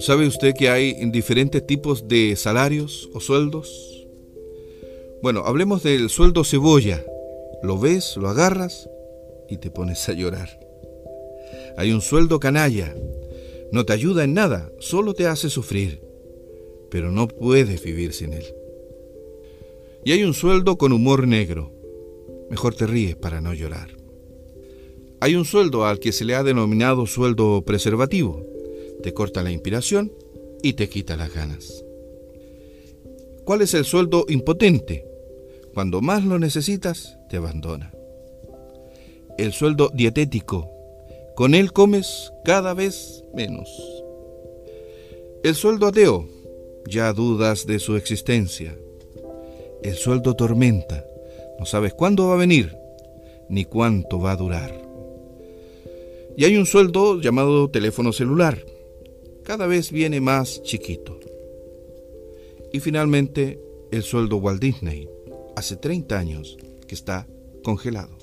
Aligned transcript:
¿Sabe 0.00 0.28
usted 0.28 0.54
que 0.54 0.70
hay 0.70 0.94
diferentes 1.10 1.66
tipos 1.66 2.06
de 2.06 2.36
salarios 2.36 3.10
o 3.14 3.20
sueldos? 3.20 4.06
Bueno, 5.22 5.42
hablemos 5.44 5.82
del 5.82 6.08
sueldo 6.08 6.44
cebolla. 6.44 7.04
Lo 7.64 7.80
ves, 7.80 8.16
lo 8.16 8.28
agarras 8.28 8.88
y 9.48 9.56
te 9.56 9.72
pones 9.72 10.08
a 10.08 10.12
llorar. 10.12 10.48
Hay 11.76 11.90
un 11.90 12.00
sueldo 12.00 12.38
canalla. 12.38 12.94
No 13.72 13.84
te 13.84 13.92
ayuda 13.92 14.22
en 14.22 14.34
nada, 14.34 14.70
solo 14.78 15.14
te 15.14 15.26
hace 15.26 15.50
sufrir. 15.50 16.00
Pero 16.90 17.10
no 17.10 17.26
puedes 17.26 17.82
vivir 17.82 18.12
sin 18.12 18.34
él. 18.34 18.44
Y 20.04 20.12
hay 20.12 20.22
un 20.22 20.32
sueldo 20.32 20.78
con 20.78 20.92
humor 20.92 21.26
negro. 21.26 21.72
Mejor 22.50 22.76
te 22.76 22.86
ríes 22.86 23.16
para 23.16 23.40
no 23.40 23.52
llorar. 23.52 23.96
Hay 25.20 25.34
un 25.34 25.44
sueldo 25.44 25.86
al 25.86 25.98
que 25.98 26.12
se 26.12 26.24
le 26.24 26.36
ha 26.36 26.44
denominado 26.44 27.04
sueldo 27.06 27.62
preservativo. 27.62 28.57
Te 29.02 29.14
corta 29.14 29.42
la 29.42 29.50
inspiración 29.50 30.12
y 30.62 30.74
te 30.74 30.88
quita 30.88 31.16
las 31.16 31.32
ganas. 31.32 31.84
¿Cuál 33.44 33.62
es 33.62 33.74
el 33.74 33.84
sueldo 33.84 34.26
impotente? 34.28 35.06
Cuando 35.74 36.00
más 36.00 36.24
lo 36.24 36.38
necesitas, 36.38 37.18
te 37.28 37.36
abandona. 37.36 37.92
El 39.38 39.52
sueldo 39.52 39.90
dietético. 39.94 40.70
Con 41.36 41.54
él 41.54 41.72
comes 41.72 42.32
cada 42.44 42.74
vez 42.74 43.24
menos. 43.32 43.68
El 45.44 45.54
sueldo 45.54 45.86
ateo. 45.86 46.28
Ya 46.86 47.12
dudas 47.12 47.64
de 47.66 47.78
su 47.78 47.96
existencia. 47.96 48.76
El 49.82 49.94
sueldo 49.94 50.34
tormenta. 50.34 51.04
No 51.58 51.64
sabes 51.64 51.94
cuándo 51.94 52.28
va 52.28 52.34
a 52.34 52.38
venir, 52.38 52.76
ni 53.48 53.64
cuánto 53.64 54.18
va 54.18 54.32
a 54.32 54.36
durar. 54.36 54.82
Y 56.36 56.44
hay 56.44 56.56
un 56.56 56.66
sueldo 56.66 57.20
llamado 57.20 57.70
teléfono 57.70 58.12
celular. 58.12 58.58
Cada 59.48 59.66
vez 59.66 59.90
viene 59.90 60.20
más 60.20 60.62
chiquito. 60.62 61.18
Y 62.70 62.80
finalmente, 62.80 63.58
el 63.90 64.02
sueldo 64.02 64.36
Walt 64.36 64.60
Disney. 64.60 65.08
Hace 65.56 65.76
30 65.76 66.18
años 66.18 66.58
que 66.86 66.94
está 66.94 67.26
congelado. 67.64 68.14